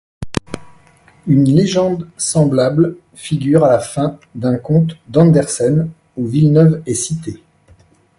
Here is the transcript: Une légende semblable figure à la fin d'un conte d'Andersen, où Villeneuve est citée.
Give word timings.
Une 1.27 1.45
légende 1.45 2.09
semblable 2.17 2.97
figure 3.13 3.63
à 3.63 3.69
la 3.73 3.77
fin 3.79 4.17
d'un 4.33 4.57
conte 4.57 4.93
d'Andersen, 5.09 5.91
où 6.17 6.25
Villeneuve 6.25 6.81
est 6.87 6.95
citée. 6.95 7.43